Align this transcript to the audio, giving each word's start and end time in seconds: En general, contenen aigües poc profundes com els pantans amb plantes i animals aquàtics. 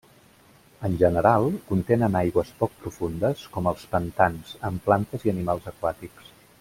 En 0.87 0.93
general, 1.01 1.43
contenen 1.67 2.17
aigües 2.21 2.53
poc 2.63 2.73
profundes 2.85 3.45
com 3.59 3.69
els 3.73 3.85
pantans 3.93 4.55
amb 4.71 4.85
plantes 4.89 5.29
i 5.29 5.35
animals 5.35 5.71
aquàtics. 5.75 6.35